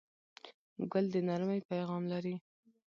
ګل 0.91 1.05
د 1.13 1.15
نرمۍ 1.27 1.59
پیغام 1.69 2.03
لري. 2.11 2.35